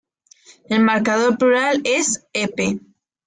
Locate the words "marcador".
0.83-1.37